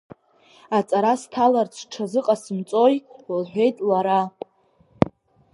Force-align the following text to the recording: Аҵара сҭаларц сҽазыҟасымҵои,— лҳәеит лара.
Аҵара 0.77 1.13
сҭаларц 1.21 1.73
сҽазыҟасымҵои,— 1.79 2.95
лҳәеит 3.39 3.77
лара. 3.89 4.21